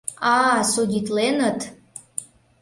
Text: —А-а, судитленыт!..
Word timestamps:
—А-а, 0.35 0.63
судитленыт!.. 0.71 1.59